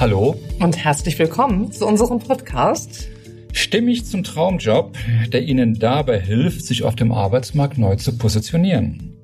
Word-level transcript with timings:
Hallo 0.00 0.36
und 0.60 0.76
herzlich 0.76 1.18
willkommen 1.18 1.72
zu 1.72 1.84
unserem 1.84 2.20
Podcast 2.20 3.08
Stimmig 3.52 4.06
zum 4.06 4.22
Traumjob, 4.22 4.96
der 5.32 5.42
Ihnen 5.42 5.80
dabei 5.80 6.20
hilft, 6.20 6.64
sich 6.64 6.84
auf 6.84 6.94
dem 6.94 7.10
Arbeitsmarkt 7.10 7.78
neu 7.78 7.96
zu 7.96 8.16
positionieren. 8.16 9.16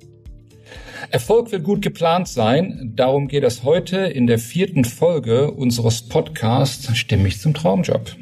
Erfolg 1.12 1.52
will 1.52 1.60
gut 1.60 1.80
geplant 1.80 2.26
sein, 2.26 2.92
darum 2.96 3.28
geht 3.28 3.44
es 3.44 3.62
heute 3.62 3.98
in 3.98 4.26
der 4.26 4.40
vierten 4.40 4.84
Folge 4.84 5.52
unseres 5.52 6.08
Podcasts 6.08 6.96
Stimmig 6.96 7.40
zum 7.40 7.54
Traumjob. 7.54 8.16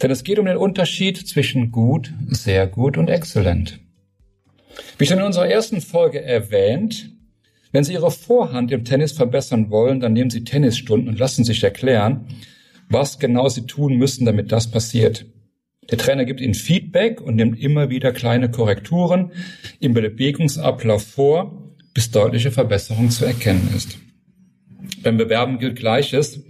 Denn 0.00 0.10
es 0.10 0.24
geht 0.24 0.38
um 0.38 0.46
den 0.46 0.56
Unterschied 0.56 1.18
zwischen 1.18 1.70
gut, 1.70 2.14
sehr 2.28 2.66
gut 2.66 2.96
und 2.96 3.10
exzellent. 3.10 3.78
Wie 4.96 5.04
schon 5.04 5.18
in 5.18 5.24
unserer 5.24 5.50
ersten 5.50 5.82
Folge 5.82 6.22
erwähnt, 6.22 7.10
wenn 7.72 7.84
Sie 7.84 7.92
Ihre 7.92 8.10
Vorhand 8.10 8.72
im 8.72 8.84
Tennis 8.84 9.12
verbessern 9.12 9.70
wollen, 9.70 10.00
dann 10.00 10.12
nehmen 10.12 10.30
Sie 10.30 10.44
Tennisstunden 10.44 11.08
und 11.08 11.18
lassen 11.18 11.44
sich 11.44 11.62
erklären, 11.62 12.26
was 12.88 13.18
genau 13.18 13.48
Sie 13.48 13.66
tun 13.66 13.96
müssen, 13.96 14.24
damit 14.24 14.52
das 14.52 14.70
passiert. 14.70 15.26
Der 15.90 15.98
Trainer 15.98 16.24
gibt 16.24 16.40
Ihnen 16.40 16.54
Feedback 16.54 17.20
und 17.20 17.36
nimmt 17.36 17.58
immer 17.58 17.90
wieder 17.90 18.12
kleine 18.12 18.50
Korrekturen 18.50 19.32
im 19.80 19.94
Bewegungsablauf 19.94 21.02
vor, 21.02 21.74
bis 21.94 22.10
deutliche 22.10 22.50
Verbesserung 22.50 23.10
zu 23.10 23.24
erkennen 23.24 23.72
ist. 23.74 23.98
Beim 25.02 25.16
Bewerben 25.16 25.58
gilt 25.58 25.76
Gleiches. 25.76 26.44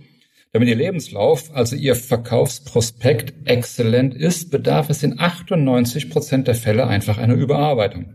Damit 0.52 0.68
Ihr 0.68 0.76
Lebenslauf, 0.76 1.54
also 1.54 1.76
Ihr 1.76 1.94
Verkaufsprospekt, 1.94 3.46
exzellent 3.46 4.14
ist, 4.14 4.50
bedarf 4.50 4.88
es 4.90 5.02
in 5.02 5.20
98 5.20 6.10
Prozent 6.10 6.48
der 6.48 6.54
Fälle 6.54 6.86
einfach 6.86 7.18
einer 7.18 7.34
Überarbeitung. 7.34 8.14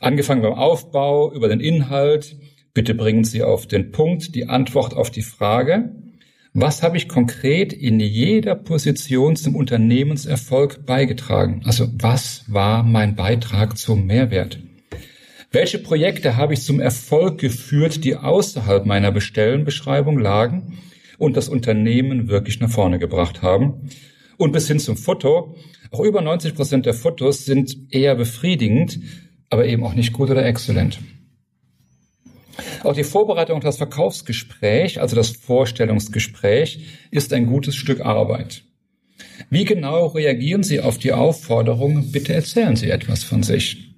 Angefangen 0.00 0.40
beim 0.40 0.54
Aufbau, 0.54 1.30
über 1.30 1.48
den 1.48 1.60
Inhalt. 1.60 2.36
Bitte 2.72 2.94
bringen 2.94 3.24
Sie 3.24 3.42
auf 3.42 3.66
den 3.66 3.92
Punkt 3.92 4.34
die 4.34 4.48
Antwort 4.48 4.96
auf 4.96 5.10
die 5.10 5.22
Frage, 5.22 5.92
was 6.54 6.82
habe 6.82 6.96
ich 6.96 7.06
konkret 7.06 7.72
in 7.72 8.00
jeder 8.00 8.56
Position 8.56 9.36
zum 9.36 9.54
Unternehmenserfolg 9.54 10.86
beigetragen? 10.86 11.60
Also 11.64 11.86
was 11.92 12.44
war 12.48 12.82
mein 12.82 13.14
Beitrag 13.14 13.76
zum 13.76 14.06
Mehrwert? 14.06 14.58
Welche 15.52 15.78
Projekte 15.78 16.36
habe 16.36 16.54
ich 16.54 16.62
zum 16.62 16.80
Erfolg 16.80 17.38
geführt, 17.38 18.02
die 18.02 18.16
außerhalb 18.16 18.86
meiner 18.86 19.12
Bestellenbeschreibung 19.12 20.18
lagen 20.18 20.78
und 21.18 21.36
das 21.36 21.48
Unternehmen 21.48 22.28
wirklich 22.28 22.58
nach 22.58 22.70
vorne 22.70 22.98
gebracht 22.98 23.42
haben? 23.42 23.90
Und 24.38 24.52
bis 24.52 24.66
hin 24.66 24.78
zum 24.78 24.96
Foto. 24.96 25.56
Auch 25.90 26.00
über 26.00 26.22
90 26.22 26.54
Prozent 26.54 26.86
der 26.86 26.94
Fotos 26.94 27.44
sind 27.44 27.76
eher 27.90 28.14
befriedigend, 28.14 28.98
aber 29.50 29.66
eben 29.66 29.84
auch 29.84 29.94
nicht 29.94 30.12
gut 30.12 30.30
oder 30.30 30.46
exzellent. 30.46 31.00
Auch 32.82 32.94
die 32.94 33.04
Vorbereitung 33.04 33.58
auf 33.58 33.62
das 33.62 33.76
Verkaufsgespräch, 33.76 35.00
also 35.00 35.16
das 35.16 35.30
Vorstellungsgespräch, 35.30 36.86
ist 37.10 37.32
ein 37.32 37.46
gutes 37.46 37.76
Stück 37.76 38.00
Arbeit. 38.00 38.62
Wie 39.50 39.64
genau 39.64 40.06
reagieren 40.06 40.62
Sie 40.62 40.80
auf 40.80 40.98
die 40.98 41.12
Aufforderung, 41.12 42.12
bitte 42.12 42.32
erzählen 42.32 42.76
Sie 42.76 42.90
etwas 42.90 43.24
von 43.24 43.42
sich? 43.42 43.94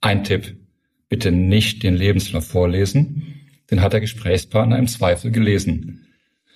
Ein 0.00 0.24
Tipp, 0.24 0.56
bitte 1.08 1.32
nicht 1.32 1.82
den 1.82 1.96
Lebenslauf 1.96 2.46
vorlesen, 2.46 3.34
den 3.70 3.82
hat 3.82 3.92
der 3.92 4.00
Gesprächspartner 4.00 4.78
im 4.78 4.86
Zweifel 4.86 5.30
gelesen. 5.30 6.06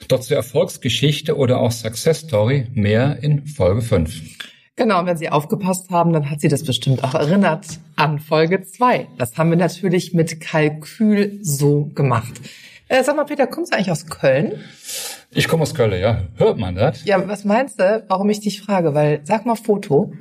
Doch 0.08 0.20
zur 0.20 0.36
Erfolgsgeschichte 0.36 1.36
oder 1.36 1.60
auch 1.60 1.72
Success 1.72 2.20
Story 2.20 2.66
mehr 2.74 3.22
in 3.22 3.46
Folge 3.46 3.82
5. 3.82 4.51
Genau, 4.82 4.98
und 4.98 5.06
wenn 5.06 5.16
Sie 5.16 5.30
aufgepasst 5.30 5.90
haben, 5.90 6.12
dann 6.12 6.28
hat 6.28 6.40
sie 6.40 6.48
das 6.48 6.64
bestimmt 6.64 7.04
auch 7.04 7.14
erinnert 7.14 7.64
an 7.94 8.18
Folge 8.18 8.64
2. 8.64 9.06
Das 9.16 9.38
haben 9.38 9.50
wir 9.50 9.56
natürlich 9.56 10.12
mit 10.12 10.40
Kalkül 10.40 11.38
so 11.40 11.84
gemacht. 11.94 12.32
Äh, 12.88 13.04
sag 13.04 13.14
mal, 13.14 13.22
Peter, 13.22 13.46
kommst 13.46 13.72
du 13.72 13.76
eigentlich 13.76 13.92
aus 13.92 14.08
Köln? 14.08 14.60
Ich 15.30 15.46
komme 15.46 15.62
aus 15.62 15.76
Köln, 15.76 16.00
ja. 16.00 16.22
Hört 16.34 16.58
man 16.58 16.74
das? 16.74 17.04
Ja, 17.04 17.28
was 17.28 17.44
meinst 17.44 17.78
du, 17.78 18.04
warum 18.08 18.28
ich 18.28 18.40
dich 18.40 18.60
frage? 18.60 18.92
Weil, 18.92 19.20
sag 19.22 19.46
mal 19.46 19.54
Foto. 19.54 20.14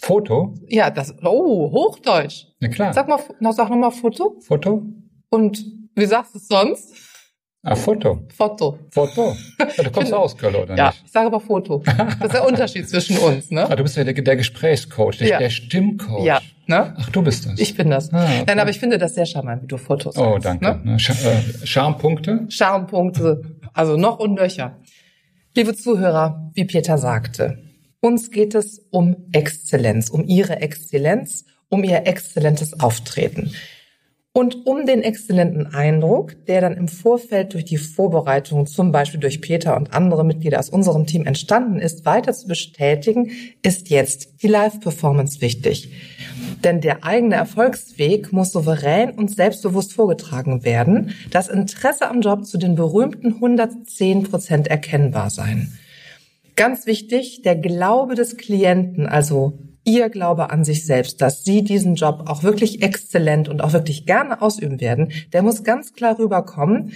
Foto? 0.00 0.54
Ja, 0.66 0.88
das, 0.88 1.14
oh, 1.22 1.70
Hochdeutsch. 1.70 2.46
Ja, 2.60 2.68
klar. 2.68 2.94
Sag 2.94 3.06
mal, 3.06 3.20
noch, 3.38 3.52
sag 3.52 3.68
noch 3.68 3.76
mal 3.76 3.90
Foto. 3.90 4.40
Foto? 4.40 4.82
Und 5.28 5.62
wie 5.94 6.06
sagst 6.06 6.32
du 6.32 6.38
es 6.38 6.48
sonst? 6.48 6.94
Ah, 7.68 7.74
Foto. 7.74 8.20
Foto. 8.36 8.78
Foto. 8.90 9.34
Ja, 9.76 9.82
du 9.82 9.90
kommst 9.90 10.12
aus 10.12 10.36
Köln, 10.36 10.54
oder 10.54 10.76
ja, 10.76 10.86
nicht? 10.90 11.02
ich 11.04 11.10
sage 11.10 11.26
aber 11.26 11.40
Foto. 11.40 11.82
Das 11.84 12.14
ist 12.26 12.32
der 12.32 12.46
Unterschied 12.46 12.88
zwischen 12.88 13.18
uns, 13.18 13.50
ne? 13.50 13.68
Ah, 13.68 13.74
du 13.74 13.82
bist 13.82 13.96
ja 13.96 14.04
der, 14.04 14.14
der 14.14 14.36
Gesprächscoach, 14.36 15.18
der, 15.18 15.28
Ja. 15.28 15.38
der 15.40 15.50
Stimmcoach. 15.50 16.24
Ja, 16.24 16.40
ne? 16.66 16.94
Ach, 16.96 17.10
du 17.10 17.22
bist 17.22 17.44
das. 17.46 17.58
Ich 17.58 17.74
bin 17.74 17.90
das. 17.90 18.12
Ah, 18.12 18.22
okay. 18.24 18.44
Nein, 18.46 18.60
aber 18.60 18.70
ich 18.70 18.78
finde 18.78 18.98
das 18.98 19.14
sehr 19.16 19.26
charmant, 19.26 19.64
wie 19.64 19.66
du 19.66 19.78
Fotos 19.78 20.16
Oh, 20.16 20.38
danke. 20.38 20.80
Ne? 20.84 20.98
Sch 21.00 21.10
äh, 21.10 21.66
Charmpunkte? 21.66 22.46
Charmepunkte, 22.48 23.42
also 23.74 23.96
noch 23.96 24.20
und 24.20 24.34
nöcher. 24.34 24.76
Liebe 25.56 25.74
Zuhörer, 25.74 26.50
wie 26.54 26.66
Peter 26.66 26.98
sagte, 26.98 27.58
uns 28.00 28.30
geht 28.30 28.54
es 28.54 28.78
um 28.90 29.16
Exzellenz, 29.32 30.08
um 30.08 30.24
Ihre 30.24 30.60
Exzellenz, 30.60 31.44
um 31.68 31.82
Ihr 31.82 32.06
exzellentes 32.06 32.78
Auftreten. 32.78 33.50
Und 34.36 34.66
um 34.66 34.84
den 34.84 35.00
exzellenten 35.00 35.72
Eindruck, 35.72 36.44
der 36.44 36.60
dann 36.60 36.76
im 36.76 36.88
Vorfeld 36.88 37.54
durch 37.54 37.64
die 37.64 37.78
Vorbereitung, 37.78 38.66
zum 38.66 38.92
Beispiel 38.92 39.18
durch 39.18 39.40
Peter 39.40 39.74
und 39.78 39.94
andere 39.94 40.26
Mitglieder 40.26 40.58
aus 40.58 40.68
unserem 40.68 41.06
Team 41.06 41.24
entstanden 41.24 41.78
ist, 41.78 42.04
weiter 42.04 42.34
zu 42.34 42.46
bestätigen, 42.46 43.30
ist 43.62 43.88
jetzt 43.88 44.42
die 44.42 44.48
Live-Performance 44.48 45.40
wichtig. 45.40 45.90
Denn 46.62 46.82
der 46.82 47.02
eigene 47.02 47.36
Erfolgsweg 47.36 48.30
muss 48.30 48.52
souverän 48.52 49.12
und 49.12 49.34
selbstbewusst 49.34 49.94
vorgetragen 49.94 50.64
werden. 50.66 51.14
Das 51.30 51.48
Interesse 51.48 52.06
am 52.06 52.20
Job 52.20 52.44
zu 52.44 52.58
den 52.58 52.74
berühmten 52.74 53.36
110 53.36 54.24
Prozent 54.24 54.66
erkennbar 54.66 55.30
sein. 55.30 55.72
Ganz 56.56 56.84
wichtig, 56.84 57.40
der 57.40 57.56
Glaube 57.56 58.14
des 58.14 58.36
Klienten, 58.36 59.06
also 59.06 59.54
Ihr 59.86 60.10
Glaube 60.10 60.50
an 60.50 60.64
sich 60.64 60.84
selbst, 60.84 61.22
dass 61.22 61.44
Sie 61.44 61.62
diesen 61.62 61.94
Job 61.94 62.24
auch 62.26 62.42
wirklich 62.42 62.82
exzellent 62.82 63.48
und 63.48 63.62
auch 63.62 63.72
wirklich 63.72 64.04
gerne 64.04 64.42
ausüben 64.42 64.80
werden, 64.80 65.12
der 65.32 65.42
muss 65.42 65.62
ganz 65.62 65.92
klar 65.92 66.18
rüberkommen, 66.18 66.92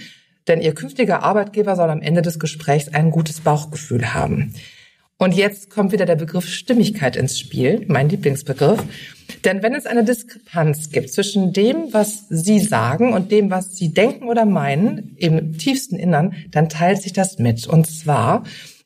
denn 0.47 0.61
Ihr 0.61 0.75
künftiger 0.75 1.23
Arbeitgeber 1.23 1.77
soll 1.77 1.89
am 1.89 2.01
Ende 2.01 2.21
des 2.21 2.37
Gesprächs 2.37 2.89
ein 2.89 3.09
gutes 3.09 3.39
Bauchgefühl 3.39 4.13
haben. 4.13 4.53
Und 5.17 5.35
jetzt 5.35 5.69
kommt 5.69 5.93
wieder 5.93 6.05
der 6.05 6.15
Begriff 6.15 6.47
Stimmigkeit 6.47 7.15
ins 7.15 7.39
Spiel, 7.39 7.85
mein 7.87 8.09
Lieblingsbegriff. 8.09 8.83
Denn 9.45 9.63
wenn 9.63 9.75
es 9.75 9.85
eine 9.85 10.03
Diskrepanz 10.03 10.89
gibt 10.89 11.11
zwischen 11.11 11.53
dem, 11.53 11.93
was 11.93 12.27
Sie 12.29 12.59
sagen 12.59 13.13
und 13.13 13.31
dem, 13.31 13.51
was 13.51 13.77
Sie 13.77 13.93
denken 13.93 14.27
oder 14.27 14.45
meinen, 14.45 15.15
im 15.17 15.57
tiefsten 15.57 15.95
Innern, 15.95 16.33
dann 16.49 16.67
teilt 16.67 17.03
sich 17.03 17.13
das 17.13 17.39
mit. 17.39 17.67
Und 17.67 17.85
zwar 17.85 18.43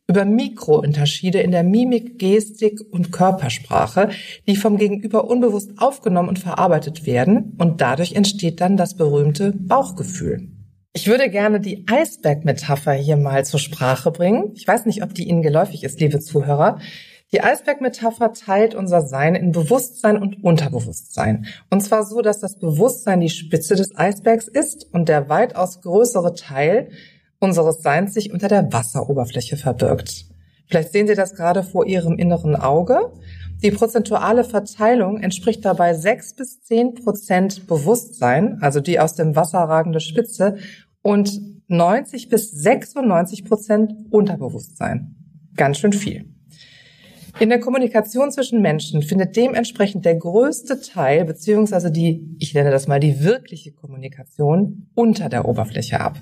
über 0.07 0.25
Mikrounterschiede 0.25 1.39
in 1.39 1.51
der 1.51 1.63
Mimik, 1.63 2.19
Gestik 2.19 2.79
und 2.91 3.11
Körpersprache, 3.11 4.09
die 4.47 4.55
vom 4.55 4.77
Gegenüber 4.77 5.29
unbewusst 5.29 5.71
aufgenommen 5.77 6.29
und 6.29 6.39
verarbeitet 6.39 7.05
werden. 7.05 7.55
Und 7.57 7.81
dadurch 7.81 8.13
entsteht 8.13 8.61
dann 8.61 8.77
das 8.77 8.95
berühmte 8.95 9.51
Bauchgefühl. 9.51 10.49
Ich 10.93 11.07
würde 11.07 11.29
gerne 11.29 11.59
die 11.59 11.85
Eisberg-Metapher 11.87 12.93
hier 12.93 13.17
mal 13.17 13.43
zur 13.43 13.59
Sprache 13.59 14.11
bringen. 14.11 14.51
Ich 14.55 14.65
weiß 14.65 14.85
nicht, 14.85 15.03
ob 15.03 15.13
die 15.13 15.27
Ihnen 15.27 15.41
geläufig 15.41 15.83
ist, 15.83 15.99
liebe 15.99 16.19
Zuhörer. 16.19 16.79
Die 17.33 17.41
Eisberg-Metapher 17.41 18.31
teilt 18.31 18.75
unser 18.75 19.01
Sein 19.01 19.35
in 19.35 19.51
Bewusstsein 19.51 20.21
und 20.21 20.41
Unterbewusstsein. 20.41 21.47
Und 21.69 21.81
zwar 21.81 22.05
so, 22.05 22.21
dass 22.21 22.39
das 22.39 22.59
Bewusstsein 22.59 23.19
die 23.19 23.29
Spitze 23.29 23.75
des 23.75 23.93
Eisbergs 23.97 24.47
ist 24.47 24.87
und 24.93 25.09
der 25.09 25.27
weitaus 25.27 25.81
größere 25.81 26.33
Teil 26.35 26.91
unseres 27.39 27.81
Seins 27.81 28.13
sich 28.13 28.31
unter 28.31 28.47
der 28.47 28.71
Wasseroberfläche 28.71 29.57
verbirgt. 29.57 30.25
Vielleicht 30.67 30.91
sehen 30.91 31.07
Sie 31.07 31.15
das 31.15 31.35
gerade 31.35 31.63
vor 31.63 31.85
Ihrem 31.85 32.17
inneren 32.17 32.55
Auge. 32.55 33.11
Die 33.63 33.71
prozentuale 33.71 34.43
Verteilung 34.43 35.19
entspricht 35.21 35.63
dabei 35.63 35.93
6 35.93 36.35
bis 36.35 36.61
10 36.63 36.95
Prozent 36.95 37.67
Bewusstsein, 37.67 38.57
also 38.61 38.79
die 38.79 38.99
aus 38.99 39.15
dem 39.15 39.35
Wasser 39.35 39.59
ragende 39.59 39.99
Spitze, 39.99 40.57
und 41.01 41.39
90 41.67 42.29
bis 42.29 42.51
96 42.51 43.45
Prozent 43.45 43.93
Unterbewusstsein. 44.09 45.15
Ganz 45.55 45.77
schön 45.77 45.93
viel. 45.93 46.34
In 47.37 47.49
der 47.49 47.59
Kommunikation 47.59 48.31
zwischen 48.31 48.61
Menschen 48.61 49.01
findet 49.01 49.35
dementsprechend 49.35 50.05
der 50.05 50.15
größte 50.15 50.79
Teil, 50.79 51.25
beziehungsweise 51.25 51.91
die, 51.91 52.33
ich 52.39 52.53
nenne 52.53 52.71
das 52.71 52.87
mal 52.87 53.01
die 53.01 53.25
wirkliche 53.25 53.73
Kommunikation, 53.73 54.87
unter 54.95 55.27
der 55.27 55.45
Oberfläche 55.45 55.99
ab. 55.99 56.17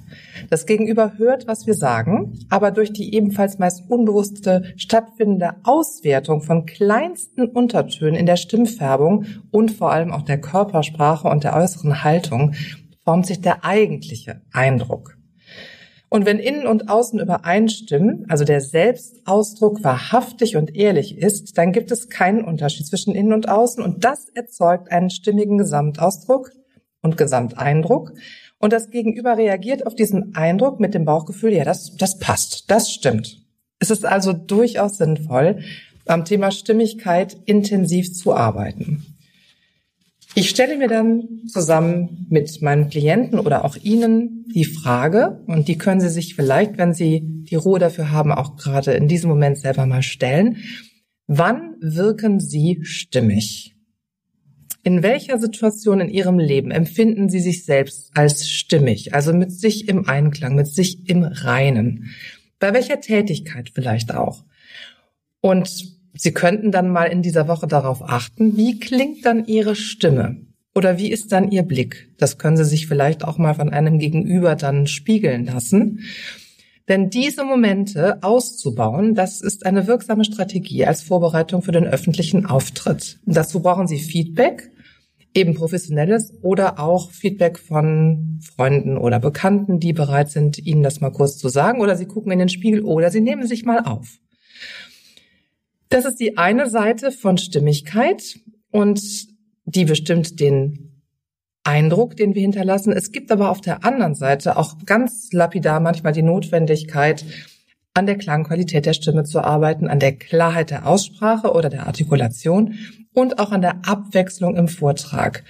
Das 0.49 0.65
Gegenüber 0.65 1.13
hört, 1.17 1.45
was 1.45 1.67
wir 1.67 1.75
sagen, 1.75 2.39
aber 2.49 2.71
durch 2.71 2.93
die 2.93 3.13
ebenfalls 3.13 3.59
meist 3.59 3.83
unbewusste 3.91 4.73
stattfindende 4.75 5.51
Auswertung 5.63 6.41
von 6.41 6.65
kleinsten 6.65 7.47
Untertönen 7.47 8.15
in 8.15 8.25
der 8.25 8.37
Stimmfärbung 8.37 9.25
und 9.51 9.69
vor 9.69 9.91
allem 9.91 10.11
auch 10.11 10.23
der 10.23 10.41
Körpersprache 10.41 11.27
und 11.27 11.43
der 11.43 11.55
äußeren 11.55 12.03
Haltung 12.03 12.55
formt 13.05 13.27
sich 13.27 13.39
der 13.39 13.63
eigentliche 13.63 14.41
Eindruck. 14.51 15.15
Und 16.13 16.27
wenn 16.27 16.37
Innen 16.37 16.67
und 16.67 16.89
Außen 16.89 17.19
übereinstimmen, 17.19 18.27
also 18.29 18.45
der 18.45 18.61
Selbstausdruck 18.61 19.83
wahrhaftig 19.83 20.55
und 20.57 20.75
ehrlich 20.75 21.17
ist, 21.17 21.57
dann 21.57 21.71
gibt 21.71 21.91
es 21.91 22.07
keinen 22.07 22.43
Unterschied 22.43 22.85
zwischen 22.85 23.15
Innen 23.15 23.33
und 23.33 23.49
Außen 23.49 23.83
und 23.83 24.05
das 24.05 24.29
erzeugt 24.29 24.91
einen 24.91 25.09
stimmigen 25.09 25.57
Gesamtausdruck, 25.57 26.51
und 27.03 27.17
Gesamteindruck. 27.17 28.13
Und 28.57 28.73
das 28.73 28.89
Gegenüber 28.89 29.37
reagiert 29.37 29.85
auf 29.85 29.93
diesen 29.93 30.35
Eindruck 30.35 30.79
mit 30.79 30.93
dem 30.93 31.05
Bauchgefühl, 31.05 31.53
ja, 31.53 31.65
das, 31.65 31.95
das 31.97 32.17
passt, 32.17 32.71
das 32.71 32.91
stimmt. 32.91 33.41
Es 33.79 33.91
ist 33.91 34.05
also 34.05 34.33
durchaus 34.33 34.97
sinnvoll, 34.97 35.59
am 36.05 36.25
Thema 36.25 36.51
Stimmigkeit 36.51 37.37
intensiv 37.45 38.13
zu 38.13 38.33
arbeiten. 38.33 39.12
Ich 40.35 40.49
stelle 40.49 40.77
mir 40.77 40.87
dann 40.87 41.41
zusammen 41.45 42.25
mit 42.29 42.61
meinen 42.63 42.89
Klienten 42.89 43.39
oder 43.39 43.63
auch 43.65 43.75
Ihnen 43.75 44.45
die 44.53 44.65
Frage, 44.65 45.43
und 45.45 45.67
die 45.67 45.77
können 45.77 46.01
Sie 46.01 46.09
sich 46.09 46.35
vielleicht, 46.35 46.77
wenn 46.77 46.93
Sie 46.93 47.21
die 47.23 47.55
Ruhe 47.55 47.77
dafür 47.77 48.11
haben, 48.11 48.31
auch 48.31 48.55
gerade 48.55 48.93
in 48.93 49.07
diesem 49.07 49.29
Moment 49.29 49.59
selber 49.59 49.85
mal 49.85 50.01
stellen. 50.01 50.57
Wann 51.27 51.75
wirken 51.81 52.39
Sie 52.39 52.79
stimmig? 52.81 53.75
In 54.83 55.03
welcher 55.03 55.37
Situation 55.37 56.01
in 56.01 56.09
Ihrem 56.09 56.39
Leben 56.39 56.71
empfinden 56.71 57.29
Sie 57.29 57.39
sich 57.39 57.63
selbst 57.63 58.11
als 58.15 58.49
stimmig, 58.49 59.13
also 59.13 59.33
mit 59.33 59.51
sich 59.51 59.87
im 59.87 60.07
Einklang, 60.07 60.55
mit 60.55 60.67
sich 60.67 61.07
im 61.09 61.23
Reinen? 61.23 62.09
Bei 62.59 62.73
welcher 62.73 62.99
Tätigkeit 62.99 63.69
vielleicht 63.73 64.13
auch? 64.13 64.43
Und 65.41 65.93
Sie 66.15 66.31
könnten 66.31 66.71
dann 66.71 66.89
mal 66.89 67.05
in 67.05 67.21
dieser 67.21 67.47
Woche 67.47 67.67
darauf 67.67 68.01
achten, 68.01 68.55
wie 68.55 68.79
klingt 68.79 69.25
dann 69.25 69.45
Ihre 69.45 69.75
Stimme? 69.75 70.37
Oder 70.75 70.97
wie 70.97 71.11
ist 71.11 71.31
dann 71.31 71.51
Ihr 71.51 71.63
Blick? 71.63 72.09
Das 72.17 72.37
können 72.37 72.57
Sie 72.57 72.65
sich 72.65 72.87
vielleicht 72.87 73.23
auch 73.23 73.37
mal 73.37 73.53
von 73.53 73.69
einem 73.69 73.99
Gegenüber 73.99 74.55
dann 74.55 74.87
spiegeln 74.87 75.45
lassen. 75.45 75.99
Denn 76.87 77.09
diese 77.09 77.45
Momente 77.45 78.21
auszubauen, 78.23 79.15
das 79.15 79.41
ist 79.41 79.65
eine 79.65 79.87
wirksame 79.87 80.25
Strategie 80.25 80.85
als 80.85 81.01
Vorbereitung 81.01 81.61
für 81.61 81.71
den 81.71 81.85
öffentlichen 81.85 82.45
Auftritt. 82.45 83.19
Dazu 83.25 83.61
brauchen 83.61 83.87
Sie 83.87 83.99
Feedback, 83.99 84.69
eben 85.33 85.55
professionelles 85.55 86.33
oder 86.41 86.79
auch 86.79 87.11
Feedback 87.11 87.57
von 87.57 88.39
Freunden 88.55 88.97
oder 88.97 89.19
Bekannten, 89.19 89.79
die 89.79 89.93
bereit 89.93 90.29
sind, 90.29 90.59
Ihnen 90.59 90.83
das 90.83 90.99
mal 90.99 91.11
kurz 91.11 91.37
zu 91.37 91.47
sagen. 91.49 91.81
Oder 91.81 91.95
Sie 91.95 92.05
gucken 92.05 92.31
in 92.31 92.39
den 92.39 92.49
Spiegel 92.49 92.81
oder 92.81 93.09
Sie 93.11 93.21
nehmen 93.21 93.47
sich 93.47 93.63
mal 93.63 93.79
auf. 93.79 94.19
Das 95.93 96.05
ist 96.05 96.19
die 96.19 96.39
eine 96.39 96.67
Seite 96.71 97.11
von 97.11 97.37
Stimmigkeit 97.37 98.39
und 98.71 98.99
die 99.65 99.85
bestimmt 99.85 100.39
den 100.39 101.03
Eindruck, 101.63 102.17
den 102.17 102.33
wir 102.33 102.41
hinterlassen. 102.41 102.91
Es 102.91 103.11
gibt 103.11 103.31
aber 103.31 103.51
auf 103.51 103.61
der 103.61 103.85
anderen 103.85 104.15
Seite 104.15 104.57
auch 104.57 104.73
ganz 104.87 105.31
lapidar 105.33 105.79
manchmal 105.79 106.11
die 106.11 106.23
Notwendigkeit, 106.23 107.23
an 107.93 108.07
der 108.07 108.17
Klangqualität 108.17 108.87
der 108.87 108.93
Stimme 108.93 109.23
zu 109.23 109.41
arbeiten, 109.41 109.87
an 109.87 109.99
der 109.99 110.13
Klarheit 110.13 110.71
der 110.71 110.87
Aussprache 110.87 111.51
oder 111.51 111.69
der 111.69 111.85
Artikulation 111.85 112.73
und 113.13 113.37
auch 113.37 113.51
an 113.51 113.61
der 113.61 113.87
Abwechslung 113.87 114.55
im 114.55 114.69
Vortrag. 114.69 115.43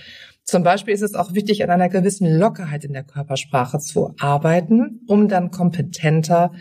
Zum 0.44 0.62
Beispiel 0.62 0.94
ist 0.94 1.04
es 1.04 1.16
auch 1.16 1.34
wichtig, 1.34 1.63
an 1.63 1.69
einer 1.69 1.88
gewissen 1.88 2.28
Lockerheit 2.38 2.84
in 2.84 2.92
der 2.92 3.06
Körpersprache 3.06 3.80
zu 3.80 4.13
arbeiten, 4.19 5.06
um 5.07 5.30
dann 5.30 5.51
kompetenter, 5.51 6.51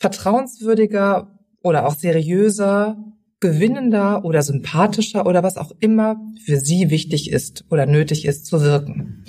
vertrauenswürdiger 0.00 1.38
oder 1.62 1.86
auch 1.86 1.94
seriöser 1.94 2.96
gewinnender 3.40 4.24
oder 4.24 4.42
sympathischer 4.42 5.26
oder 5.26 5.42
was 5.42 5.56
auch 5.56 5.72
immer 5.80 6.20
für 6.44 6.58
sie 6.58 6.90
wichtig 6.90 7.30
ist 7.30 7.64
oder 7.70 7.86
nötig 7.86 8.26
ist 8.26 8.46
zu 8.46 8.60
wirken. 8.60 9.24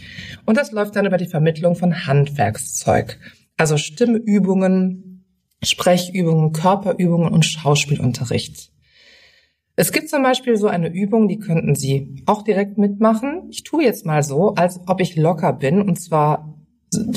Und 0.46 0.58
das 0.58 0.74
läuft 0.74 0.96
dann 0.96 1.06
über 1.06 1.18
die 1.18 1.28
Vermittlung 1.28 1.76
von 1.76 2.06
Handwerkszeug, 2.06 3.18
also 3.58 3.78
Stimmübungen, 3.78 5.26
Sprechübungen, 5.64 6.52
Körperübungen 6.52 7.32
und 7.32 7.46
Schauspielunterricht. 7.46 8.72
Es 9.78 9.94
gibt 9.94 10.10
zum 10.10 10.22
Beispiel 10.24 10.58
so 10.58 10.68
eine 10.68 10.90
Übung, 10.90 11.30
die 11.30 11.40
könnten 11.40 11.76
Sie 11.76 12.24
auch 12.26 12.44
direkt 12.44 12.78
mitmachen. 12.78 13.48
Ich 13.50 13.64
tue 13.64 13.84
jetzt 13.84 14.06
mal 14.06 14.22
so, 14.22 14.56
als 14.56 14.82
ob 14.88 15.00
ich 15.00 15.16
locker 15.16 15.54
bin 15.54 15.82
und 15.82 16.00
zwar 16.00 16.58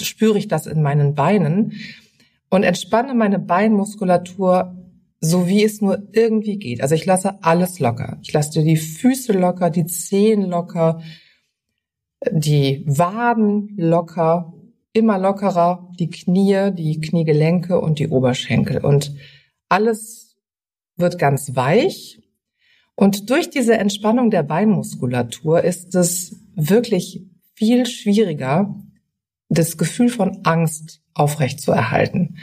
spüre 0.01 0.39
ich 0.39 0.47
das 0.47 0.67
in 0.67 0.81
meinen 0.81 1.17
Beinen 1.17 1.73
und 2.51 2.63
entspanne 2.63 3.15
meine 3.15 3.41
Beinmuskulatur 3.41 4.77
so 5.25 5.49
wie 5.49 5.65
es 5.65 5.81
nur 5.81 6.07
irgendwie 6.13 6.59
geht. 6.59 6.83
Also 6.83 6.95
ich 6.95 7.07
lasse 7.07 7.43
alles 7.43 7.81
locker. 7.81 8.19
Ich 8.23 8.33
lasse 8.33 8.53
dir 8.53 8.65
die 8.65 8.77
Füße 8.77 9.33
locker, 9.33 9.71
die 9.71 9.87
Zehen 9.87 10.43
locker, 10.43 11.01
die 12.31 12.85
Waden 12.87 13.75
locker, 13.77 14.53
immer 14.93 15.19
lockerer, 15.19 15.91
die 15.99 16.11
Knie, 16.11 16.71
die 16.73 17.01
Kniegelenke 17.01 17.81
und 17.81 17.99
die 17.99 18.09
Oberschenkel. 18.09 18.85
Und 18.85 19.15
alles 19.69 20.37
wird 20.97 21.19
ganz 21.19 21.57
weich. 21.57 22.21
Und 22.95 23.31
durch 23.31 23.51
diese 23.51 23.79
Entspannung 23.79 24.31
der 24.31 24.43
Beinmuskulatur 24.43 25.65
ist 25.65 25.95
es 25.95 26.37
wirklich 26.55 27.25
viel 27.55 27.87
schwieriger, 27.87 28.75
das 29.49 29.79
Gefühl 29.79 30.11
von 30.11 30.41
Angst 30.45 31.01
aufrecht 31.15 31.61
zu 31.61 31.73
erhalten. 31.73 32.37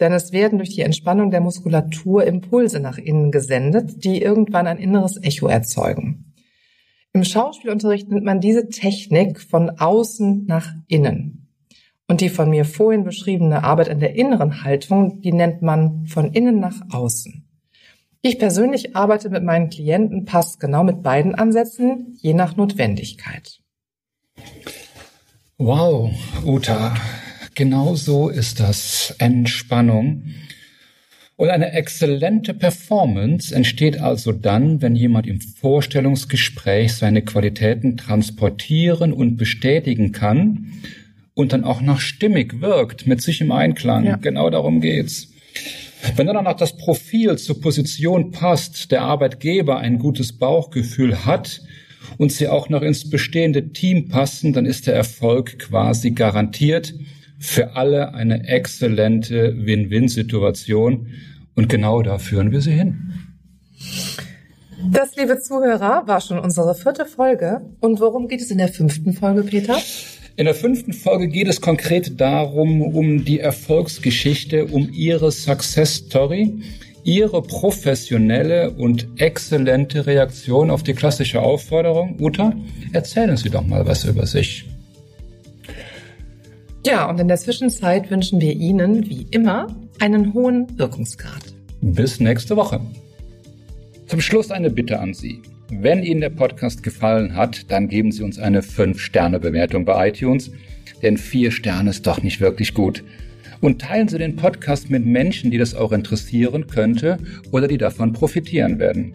Denn 0.00 0.12
es 0.12 0.32
werden 0.32 0.58
durch 0.58 0.74
die 0.74 0.82
Entspannung 0.82 1.30
der 1.30 1.40
Muskulatur 1.40 2.24
Impulse 2.24 2.80
nach 2.80 2.98
innen 2.98 3.32
gesendet, 3.32 4.04
die 4.04 4.22
irgendwann 4.22 4.66
ein 4.66 4.78
inneres 4.78 5.20
Echo 5.22 5.48
erzeugen. 5.48 6.34
Im 7.12 7.24
Schauspielunterricht 7.24 8.08
nennt 8.08 8.24
man 8.24 8.40
diese 8.40 8.68
Technik 8.68 9.40
von 9.40 9.70
außen 9.70 10.46
nach 10.46 10.72
innen. 10.86 11.48
Und 12.06 12.20
die 12.20 12.28
von 12.28 12.48
mir 12.48 12.64
vorhin 12.64 13.04
beschriebene 13.04 13.64
Arbeit 13.64 13.90
an 13.90 14.00
der 14.00 14.14
inneren 14.14 14.62
Haltung, 14.62 15.20
die 15.20 15.32
nennt 15.32 15.62
man 15.62 16.06
von 16.06 16.32
innen 16.32 16.60
nach 16.60 16.80
außen. 16.90 17.44
Ich 18.22 18.38
persönlich 18.38 18.96
arbeite 18.96 19.30
mit 19.30 19.44
meinen 19.44 19.68
Klienten 19.68 20.24
passt 20.24 20.58
genau 20.58 20.84
mit 20.84 21.02
beiden 21.02 21.34
Ansätzen, 21.34 22.16
je 22.20 22.34
nach 22.34 22.56
Notwendigkeit. 22.56 23.60
Wow, 25.58 26.10
Uta, 26.44 26.94
Genau 27.58 27.96
so 27.96 28.28
ist 28.28 28.60
das. 28.60 29.16
Entspannung. 29.18 30.22
Und 31.34 31.48
eine 31.48 31.72
exzellente 31.72 32.54
Performance 32.54 33.52
entsteht 33.52 34.00
also 34.00 34.30
dann, 34.30 34.80
wenn 34.80 34.94
jemand 34.94 35.26
im 35.26 35.40
Vorstellungsgespräch 35.40 36.92
seine 36.92 37.22
Qualitäten 37.22 37.96
transportieren 37.96 39.12
und 39.12 39.36
bestätigen 39.36 40.12
kann 40.12 40.70
und 41.34 41.52
dann 41.52 41.64
auch 41.64 41.80
noch 41.80 41.98
stimmig 41.98 42.60
wirkt, 42.60 43.08
mit 43.08 43.22
sich 43.22 43.40
im 43.40 43.50
Einklang. 43.50 44.04
Ja. 44.04 44.16
Genau 44.18 44.50
darum 44.50 44.80
geht's. 44.80 45.32
Wenn 46.14 46.28
dann 46.28 46.36
auch 46.36 46.44
noch 46.44 46.56
das 46.56 46.76
Profil 46.76 47.38
zur 47.38 47.60
Position 47.60 48.30
passt, 48.30 48.92
der 48.92 49.02
Arbeitgeber 49.02 49.78
ein 49.78 49.98
gutes 49.98 50.38
Bauchgefühl 50.38 51.24
hat 51.24 51.60
und 52.18 52.30
sie 52.30 52.46
auch 52.46 52.68
noch 52.68 52.82
ins 52.82 53.10
bestehende 53.10 53.72
Team 53.72 54.06
passen, 54.06 54.52
dann 54.52 54.64
ist 54.64 54.86
der 54.86 54.94
Erfolg 54.94 55.58
quasi 55.58 56.12
garantiert 56.12 56.94
für 57.38 57.76
alle 57.76 58.14
eine 58.14 58.46
exzellente 58.48 59.54
Win-Win-Situation. 59.56 61.08
Und 61.54 61.68
genau 61.68 62.02
da 62.02 62.18
führen 62.18 62.50
wir 62.52 62.60
sie 62.60 62.72
hin. 62.72 63.12
Das, 64.92 65.16
liebe 65.16 65.40
Zuhörer, 65.40 66.06
war 66.06 66.20
schon 66.20 66.38
unsere 66.38 66.74
vierte 66.74 67.04
Folge. 67.04 67.62
Und 67.80 68.00
worum 68.00 68.28
geht 68.28 68.40
es 68.40 68.50
in 68.50 68.58
der 68.58 68.68
fünften 68.68 69.12
Folge, 69.12 69.42
Peter? 69.42 69.76
In 70.36 70.44
der 70.44 70.54
fünften 70.54 70.92
Folge 70.92 71.26
geht 71.26 71.48
es 71.48 71.60
konkret 71.60 72.20
darum, 72.20 72.80
um 72.82 73.24
die 73.24 73.40
Erfolgsgeschichte, 73.40 74.66
um 74.66 74.88
Ihre 74.92 75.32
Success 75.32 75.96
Story, 75.96 76.60
Ihre 77.02 77.42
professionelle 77.42 78.70
und 78.70 79.08
exzellente 79.16 80.06
Reaktion 80.06 80.70
auf 80.70 80.84
die 80.84 80.94
klassische 80.94 81.42
Aufforderung. 81.42 82.16
Uta, 82.20 82.52
erzählen 82.92 83.36
Sie 83.36 83.50
doch 83.50 83.66
mal 83.66 83.84
was 83.84 84.04
über 84.04 84.26
sich. 84.26 84.64
Ja, 86.86 87.10
und 87.10 87.20
in 87.20 87.28
der 87.28 87.36
Zwischenzeit 87.36 88.10
wünschen 88.10 88.40
wir 88.40 88.52
Ihnen, 88.52 89.08
wie 89.10 89.26
immer, 89.30 89.66
einen 89.98 90.32
hohen 90.32 90.66
Wirkungsgrad. 90.78 91.42
Bis 91.80 92.20
nächste 92.20 92.56
Woche. 92.56 92.80
Zum 94.06 94.20
Schluss 94.20 94.50
eine 94.50 94.70
Bitte 94.70 95.00
an 95.00 95.12
Sie. 95.12 95.42
Wenn 95.70 96.02
Ihnen 96.02 96.20
der 96.20 96.30
Podcast 96.30 96.82
gefallen 96.82 97.34
hat, 97.34 97.70
dann 97.70 97.88
geben 97.88 98.12
Sie 98.12 98.22
uns 98.22 98.38
eine 98.38 98.62
5-Sterne-Bewertung 98.62 99.84
bei 99.84 100.08
iTunes, 100.08 100.50
denn 101.02 101.18
4 101.18 101.50
Sterne 101.50 101.90
ist 101.90 102.06
doch 102.06 102.22
nicht 102.22 102.40
wirklich 102.40 102.72
gut. 102.74 103.04
Und 103.60 103.80
teilen 103.80 104.08
Sie 104.08 104.18
den 104.18 104.36
Podcast 104.36 104.88
mit 104.88 105.04
Menschen, 105.04 105.50
die 105.50 105.58
das 105.58 105.74
auch 105.74 105.92
interessieren 105.92 106.68
könnte 106.68 107.18
oder 107.50 107.66
die 107.66 107.78
davon 107.78 108.12
profitieren 108.12 108.78
werden. 108.78 109.14